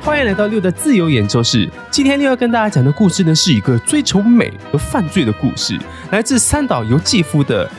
[0.00, 1.68] 欢迎来到六的自由演奏室。
[1.90, 5.78] 今天六要跟大家讲的故事呢，是一个追求美和犯罪的故事，
[6.10, 7.66] 来自三岛由纪夫的《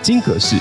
[0.00, 0.56] 金阁寺》。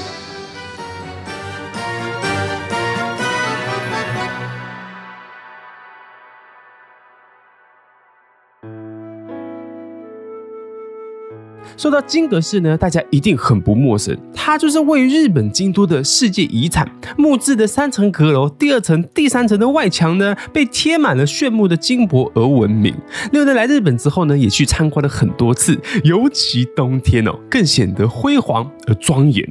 [11.84, 14.18] 说到金阁寺呢，大家一定很不陌生。
[14.34, 22.96] 它就是位于日本京都的世界遗产，木质的三层阁楼，第二层、第三层的外墙呢，被贴满了炫目的金箔而闻名。
[23.34, 29.46] 六年来日本之后呢，也去参观了很多次，尤其冬天哦，更显得辉煌而庄严。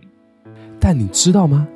[0.80, 1.68] 但你知道吗？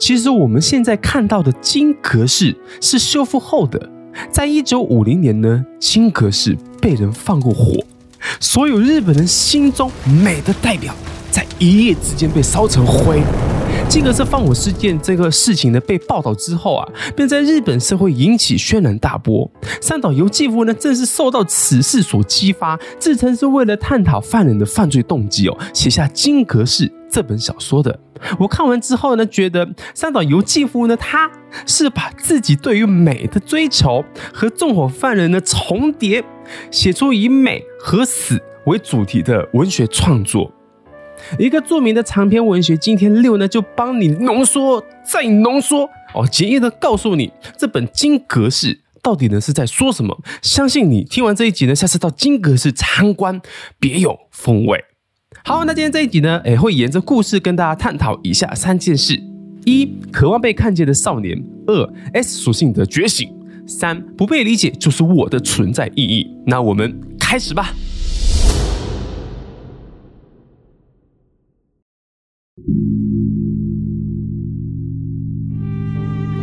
[0.00, 3.90] 其实我们现在看到的金阁寺是修复后的。
[4.30, 7.74] 在一九五零年呢，金阁寺被人放过火。
[8.40, 9.90] 所有日本人心中
[10.22, 10.94] 美的代表，
[11.30, 13.22] 在一夜之间被烧成灰。
[13.88, 19.50] 金阁寺放火事件这个事情呢，被报道之后啊，便在日本社会引起轩然大波。
[19.80, 27.98] 三岛由纪夫呢，正是受到此事所激发，自称是为了探讨犯人的犯罪动机哦，写下《金阁寺》这本小说的。
[28.38, 31.30] 我看完之后呢，觉得三岛由纪夫呢，他
[31.66, 36.24] 是把自己对于美的追求和纵火犯人的重叠，
[36.70, 40.52] 写出以美和死为主题的文学创作。
[41.38, 48.68] 一个著名的长篇文学，今天六呢就帮你浓缩再浓缩哦，简易的告诉你这本《金阁寺》
[49.02, 50.16] 到底呢是在说什么。
[50.42, 53.40] 相信你听完这一集呢，下次到金阁寺参观
[53.80, 54.84] 别有风味。
[55.44, 59.18] 好，那今天这一集呢，诶会沿着故事跟大家探讨以下三件事：
[59.64, 63.28] 一、渴望被看见的少年；二、S 属性的觉醒；
[63.66, 66.30] 三、不被理解就是我的存在意义。
[66.46, 67.72] 那我们开始吧。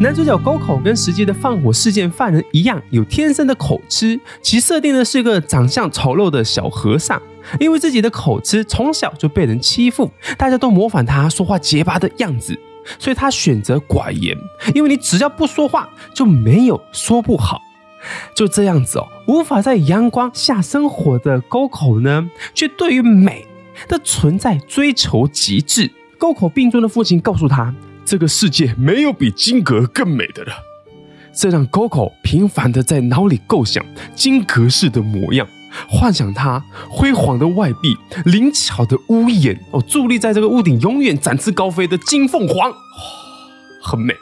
[0.01, 4.19] 男主角沟口跟实际的放火事件犯人一样，有天生的口吃。
[4.41, 7.21] 其设定呢是一个长相丑陋的小和尚，
[7.59, 12.57] 因为自己的口吃，从小就被人欺负，大家都模仿他说话结巴的样子，
[12.99, 14.37] 所以他选择寡言。
[14.73, 17.61] 因为你只要不说话，就没有说不好。
[18.35, 23.45] 就这样子哦，无法在阳光下生活的沟口呢，却对于美
[23.87, 25.91] 的存在追求极致。
[26.17, 27.73] 沟口病重的父亲告诉他。
[28.07, 30.53] 这个世界没有比金阁更美的了，
[31.33, 33.83] 这让沟口频繁的在脑里构想
[34.13, 35.47] 金阁式的模样，
[35.87, 42.75] 幻想它辉煌的外壁、灵巧的屋檐哦，伫立在这个屋顶永远展翅高飞的金凤凰，哦，
[43.81, 44.13] 很美。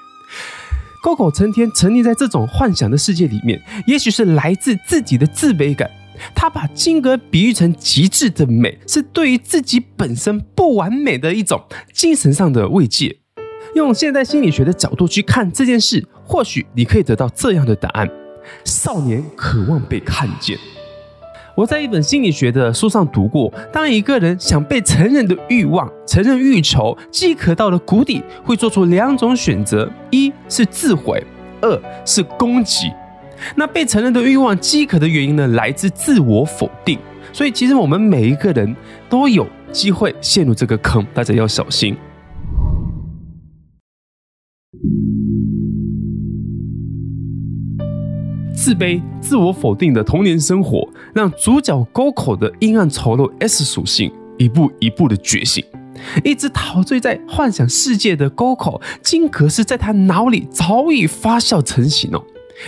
[1.01, 5.91] 沟口成天沉溺在这种幻想的世界里面，也许是来自自己的自卑感，
[6.33, 11.61] 他把金阁比喻成极致的美，是对于自己本身不完美的一种
[11.93, 13.17] 精神上的慰藉。
[13.75, 18.09] 用现代心理学的角度去看这件事，或许你可以得到这样的答案：
[18.63, 20.57] 少年渴望被看见。
[21.55, 31.23] 我在一本心理学的书上读过，当一个人想被承认的欲望、承认欲求饥渴到了谷底，会做出两种选择：一是自毁，
[31.61, 32.91] 二是攻击。
[33.55, 36.97] 那被承认的欲望饥渴的原因呢，来自自我否定。
[37.31, 38.75] 所以，其实我们每一个人
[39.07, 41.95] 都有机会陷入这个坑，大家要小心。
[48.55, 55.63] 自卑、自我否定的童年生活，让主角沟口的阴暗丑陋 S 属性一步一步的觉醒。
[56.23, 62.23] 一直陶醉在幻想世界的沟口，金阁寺在他脑里早已发酵成型哦。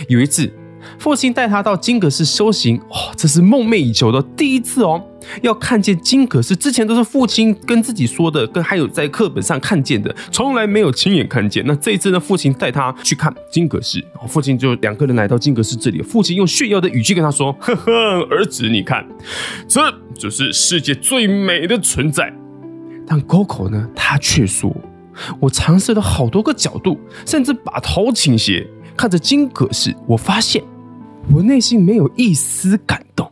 [0.08, 0.52] 有一次，
[0.98, 5.02] 父亲带他到金阁寺修行，哦，这是梦寐以求的第一次哦。
[5.42, 11.64] 要看见金阁寺，之前都是父亲跟自己说的，跟还有在课本上看见的，从来没有亲眼看见。
[11.66, 17.92] 那这一次呢，父亲带他去看金阁寺，父亲就两个人来到金阁寺这里，父亲用炫耀的语气跟他说：“呵呵，
[18.30, 19.06] 儿子，你看，
[19.68, 22.32] 这就是世界最美的存在。”
[23.06, 24.74] 但沟口呢，他却说
[25.40, 28.66] ：“我尝试了好多个角度，甚至把头倾斜
[28.96, 30.62] 看着金阁寺，我发现
[31.32, 33.30] 我内心没有一丝感动。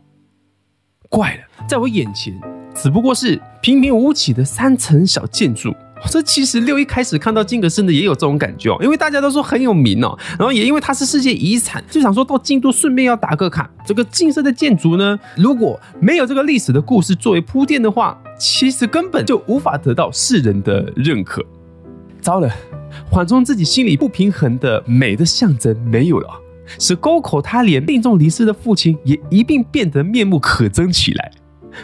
[1.15, 1.39] 怪了。”
[1.69, 2.33] 在我眼前，
[2.75, 5.73] 只不过是平平无奇的三层小建筑。
[6.11, 13.67] 这其实六一开始看到金阁寺呢，也有这种感觉哦，因为大家都说很有名哦，然后也因为它是世界遗产，就想说到京都顺便要打个卡。
[13.87, 21.43] 这个金色的建筑呢，如果没有这个历史的故事作为铺垫的话，其实根本就无法得到世人的认可。
[22.21, 22.51] 糟了，
[23.09, 26.29] 缓冲自己心里不平衡的美的象征没有了，
[26.79, 31.31] 使沟口他连病重离世的父亲也一并变得面目可憎起来。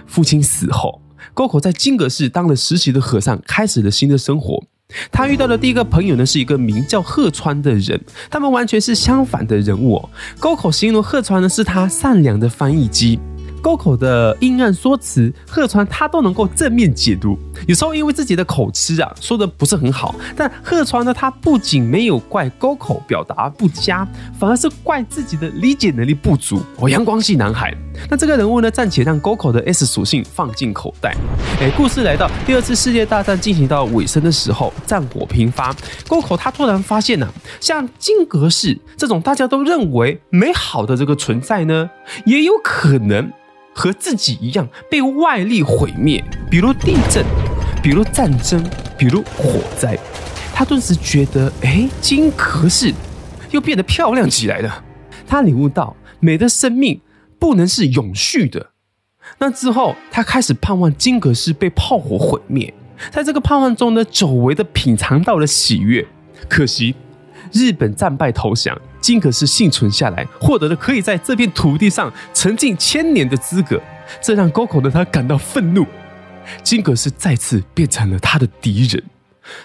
[0.05, 1.01] 父亲死后，
[1.33, 4.63] 沟口在金阁寺当了实习的和尚，开始了新的生活。
[5.09, 7.99] 他遇到的第一个朋友呢，是一个名叫鹤川的人，
[8.29, 10.09] 他们完全是相反的人物哦。
[10.39, 13.17] 沟口形容鹤川呢，是他善良的翻译机。
[13.61, 17.37] 沟口的阴暗说辞，鹤川他都能够正面解读。
[17.67, 24.07] 有时候因为自己的口吃啊，说的不是很好，但鹤川呢，他不仅没有怪沟口表达不佳，
[24.39, 26.61] 反而是怪自己的理解能力不足。
[26.77, 27.71] 哦，阳光系男孩。
[28.09, 31.15] 那这个人物呢，暂且让沟口的 S 属性放进口袋。
[31.59, 35.75] 哎，故事来到第二次世界大战进行到尾声的时候，战火频发，
[36.07, 37.27] 沟口他突然发现呢、
[37.59, 41.87] 像金阁寺这种大家都认为美好的这个存在呢，
[42.25, 43.31] 也有可能。
[43.73, 47.25] 和自己一样被外力毁灭，比如地震，
[47.81, 48.63] 比如战争，
[48.97, 49.97] 比如火灾。
[50.53, 52.91] 他顿时觉得，哎，金阁寺
[53.51, 54.83] 又变得漂亮起来了。
[55.25, 57.01] 他领悟到，美的生命
[57.39, 58.71] 不能是永续的。
[59.39, 62.74] 那之后，他开始盼望金阁寺被炮火毁灭，
[63.12, 66.06] 在这个盼望中呢，久违的品尝到了喜悦。
[66.50, 66.95] 可惜，
[67.51, 68.79] 日本战败投降。
[69.01, 73.81] 金阁寺幸存下来，获得了可以在这片土地上沉浸千年的资格，
[74.21, 75.86] 这让沟口的他感到愤怒。
[76.63, 79.03] 金阁寺再次变成了他的敌人。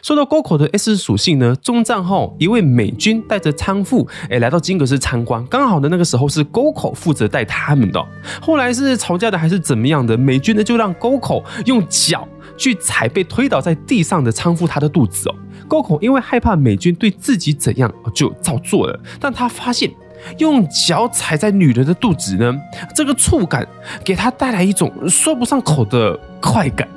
[0.03, 8.05] 说到沟口的 S 属性呢，中战后一位美军带着仓库诶来到金阁寺参观，刚好的那个时候是沟口负责带他们的。
[8.41, 10.17] 后来是吵架的还是怎么样的？
[10.17, 15.35] 美军呢就让沟口用脚去踩被推倒在地上的仓库他的肚子哦。
[15.69, 19.01] 沟口因为害怕美军对自己怎样，就照做了。
[19.21, 19.91] 但他发现
[20.39, 22.55] 用脚踩在女人的肚子呢，
[22.95, 23.67] 这个触感
[24.05, 26.89] 给他带来一种说不上口的快感。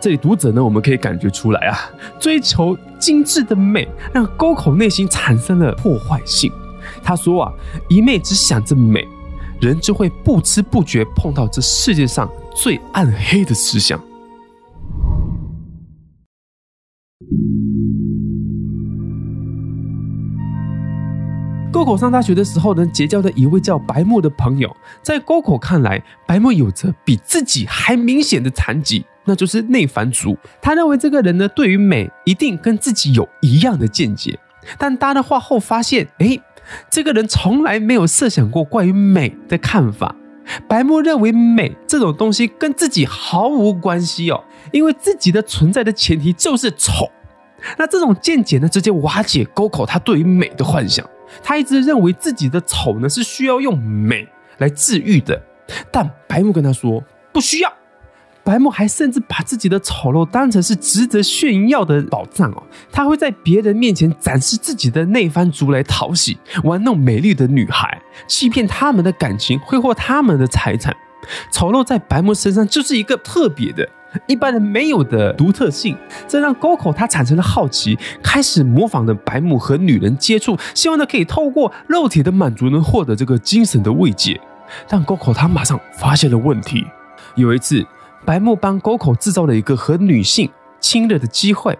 [0.00, 1.90] 这里读者呢，我们可以感觉出来啊，
[2.20, 6.50] 追求精致的美，让沟口内心产生了破坏性。
[7.02, 7.52] 他说啊，
[7.88, 9.06] 一昧只想着美，
[9.60, 14.00] 人就会不知不觉碰到这世界上最暗黑的思想。
[21.70, 30.36] 沟口上大学的时候呢，结交的一位叫白木的朋友，在沟口看来，白木有着比自己还明显的残疾，那就是内藩族。
[30.62, 34.38] 他认为这个人呢，对于美一定跟自己有一样的见解，
[34.78, 36.40] 但搭了话后发现，哎，
[36.90, 40.16] 这个人从来没有设想过关于美的看法。
[40.66, 44.42] 白木认为美这种东西跟自己毫无关系哦，
[44.72, 47.10] 因为自己的存在的前提就是丑。
[47.76, 51.06] 那这种见解呢，直接瓦解沟口他对于美的幻想。
[51.42, 54.28] 他一直认为自己的丑呢是需要用美
[54.58, 55.40] 来治愈的，
[55.90, 57.02] 但白木跟他说
[57.32, 57.72] 不需要。
[58.44, 70.96] 白木还甚至把自己的丑陋当成是值得炫耀的宝藏哦，他会在别人面前展示自己的内番族来讨喜，玩弄美丽的女孩，欺骗他们的感情，挥霍他们的财产。
[71.52, 73.86] 丑陋在白木身上就是一个特别的。
[74.26, 75.96] 一般人没有的独特性，
[76.26, 84.40] 这让沟口他产生了好奇，开始模仿的白木和女人接触，希望他可以透过肉体的满足能获得这个精神的慰藉。
[84.86, 86.86] 但沟口他马上发现了问题。
[87.34, 87.86] 有一次，
[88.24, 90.50] 白木帮沟口制造了一个和女性
[90.80, 91.78] 亲热的机会。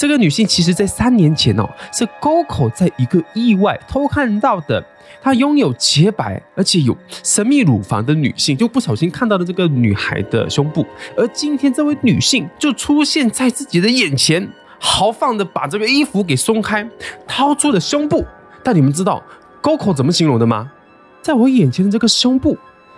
[0.00, 4.82] 这个女性其实在三年前哦，是沟口在一个意外偷看到的。
[5.20, 10.86] 她拥有洁白而且有神秘乳房的女性，就不小心看到了这个女孩的胸部。
[11.14, 16.88] 而今天这位女性就出现在自己的眼前，豪放的把这个衣服给松开，
[17.28, 18.24] 掏出了胸部。
[18.64, 19.22] 但你们知道
[19.60, 20.72] 沟口怎么形容的吗？
[21.20, 22.56] 在我眼前的这个胸部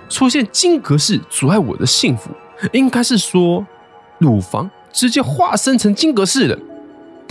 [0.09, 2.31] 出现金阁式，阻碍我的幸福，
[2.71, 3.67] 应该是说
[4.19, 6.57] 乳房直接化身成金阁寺了。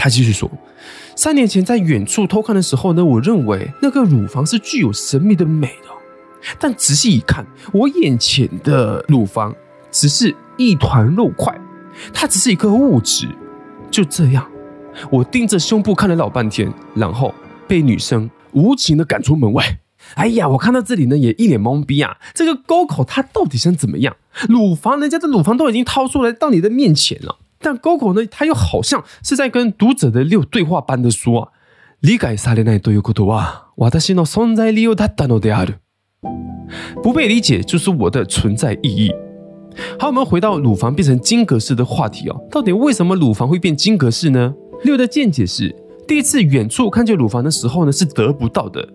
[0.03, 0.50] 他继续说
[1.15, 5.89] ：“三年前在远处偷看的时候呢，我认为那个乳房是具有神秘的美的，
[6.58, 9.55] 但仔细一看，我眼前的乳房
[9.91, 11.55] 只是一团肉块，
[12.12, 13.27] 它只是一个物质。
[13.91, 14.50] 就这样，
[15.12, 17.31] 我盯着胸部看了老半天，然后
[17.67, 19.77] 被女生无情的赶出门外。
[20.15, 22.17] 哎呀，我看到这里呢，也一脸懵逼啊！
[22.34, 24.15] 这个沟口他到底想怎么样？
[24.50, 31.49] 乳房，人家的乳房都已经掏出来到你的面前了。”但沟口呢，他又好像是在跟读者的六对话般的说啊，
[32.00, 35.76] 理解されないということは私の存在理由だったのである。
[37.02, 39.11] 不被理解就是我的存在意义。
[39.99, 44.55] 好，我们回到乳房变成金阁寺的话题哦，到底为什么乳房会变金阁寺呢？
[44.85, 45.75] 六的见解是，
[46.07, 48.87] 第一次远处看见乳房的时候呢，是得不到的，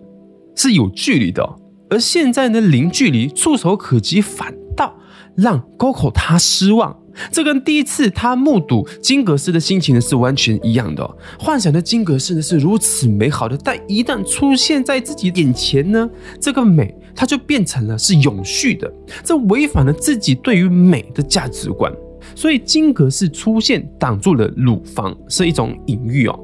[0.54, 1.56] 是有距离的，
[1.90, 4.94] 而现在呢，零距离，触手可及，反倒
[5.36, 6.96] 让沟口他失望。
[7.31, 11.17] 这跟第一次他目睹金格斯的心情呢是完全一样的哦。
[11.39, 16.09] 幻想的金格斯呢是如此美好的，但一旦出现在自己眼前呢，
[16.39, 18.91] 这个美它就变成了是永续的，
[19.23, 21.91] 这违反了自己对于美的价值观。
[22.35, 26.39] 所以金格斯出现挡住了乳房是一种隐喻哦。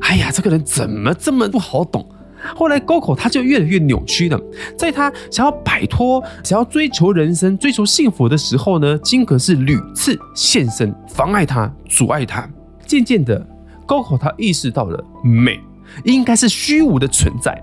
[0.00, 2.08] 哎呀，这个人怎么这么不好懂？
[2.54, 4.40] 后来沟口他就越来越扭曲了，
[4.76, 12.48] 在他想要摆脱、想要追求人生、追求幸福的时候呢，金阁寺屡次现身，妨碍他、阻碍他。
[12.86, 13.46] 渐渐的，
[13.86, 15.60] 沟口他意识到了美
[16.04, 17.62] 应该是虚无的存在，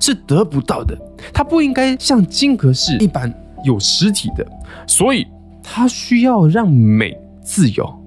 [0.00, 0.96] 是得不到的，
[1.32, 3.32] 他不应该像金阁寺一般
[3.64, 4.46] 有实体的，
[4.86, 5.26] 所以
[5.62, 8.02] 他需要让美自由。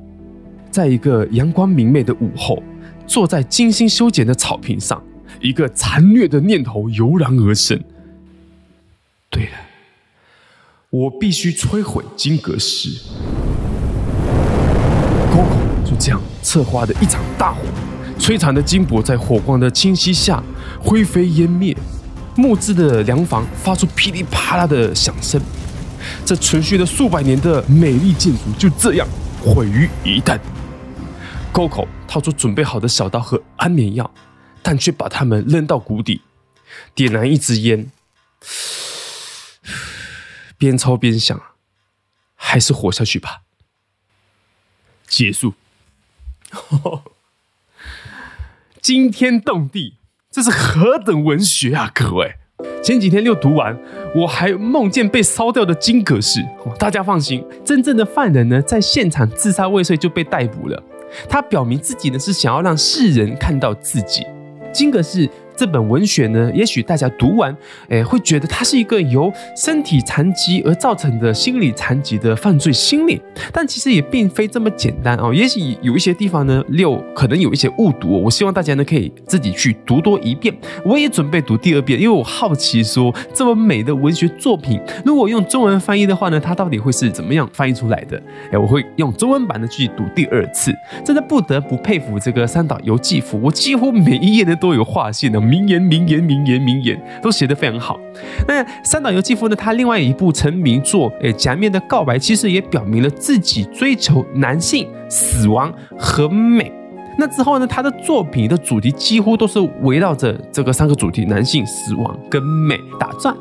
[0.71, 2.61] 在一个阳光明媚的午后，
[3.07, 5.01] 坐在精心修剪的草坪上。
[5.41, 7.81] 一个残虐的念头油然而生。
[9.29, 9.51] 对了，
[10.89, 12.89] 我必须摧毁金阁寺。
[15.31, 17.61] 沟口就这样策划的一场大火，
[18.17, 20.41] 摧残的金箔在火光的侵袭下
[20.79, 21.75] 灰飞烟灭，
[22.35, 25.41] 木质的梁房发出噼里啪啦的响声，
[26.25, 29.05] 这存续了数百年的美丽建筑就这样
[29.43, 30.39] 毁于一旦。
[31.51, 34.09] Coco 掏出准备好的小刀和安眠药。
[34.65, 36.21] 但却把他们扔到谷底，
[36.95, 37.91] 点燃一支烟，
[40.57, 41.39] 边抽边想，
[42.33, 43.43] 还是活下去吧。
[45.07, 45.53] 结束，
[48.81, 49.97] 惊天动地，
[50.31, 51.91] 这是何等文学啊！
[51.93, 52.37] 各位，
[52.83, 53.79] 前几天又读完，
[54.15, 56.41] 我还梦见被烧掉的金阁寺。
[56.79, 60.83] 大家放心，真正的犯人呢，在现场自杀未遂就被逮捕了。
[61.29, 64.25] 他表明自己呢，是想要让世人看到自己。
[64.75, 67.55] 金阁寺这本文学呢，也许大家读完，
[67.89, 73.21] 诶，会觉得它是一个由身体残疾而造成的心理残疾的犯罪心理，
[73.53, 75.33] 但其实也并非这么简单哦。
[75.33, 80.53] 也许有一些地方呢，六可能有一些误读，我希望大家呢可以自己去读多一遍。
[80.83, 88.21] 我也准备读第二遍，因为我好奇说，这么美的文学作品，如果用中文翻译的话呢，它到底会是怎么样翻译出来的？
[88.51, 90.73] 诶，我会用中文版的去读第二次。
[91.05, 95.44] 真的不得不佩服这个三岛由纪夫，我几乎每一页呢都有划线的。
[95.45, 97.99] 名言，名言，名言，名言，都写得非常好。
[98.47, 99.55] 那三岛由纪夫呢？
[99.55, 106.71] 他另外一部成名作《诶假面的告白》，其实也表明了自己追求男性、死亡和美。
[107.17, 107.65] 那之后呢？
[107.65, 113.33] 他的作品的主题几乎都是围绕着这个三个主题：男性、死亡跟美打转。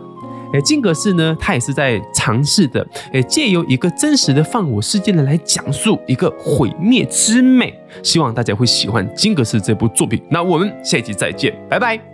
[0.54, 1.36] 诶，金格斯呢？
[1.38, 7.76] 他也是在尝试的，诶，借由一个真实的放火事件呢，来讲述一个毁灭之美。
[8.02, 10.22] 希望大家会喜欢金格斯这部作品。
[10.30, 12.13] 那我们下一集再见，拜拜。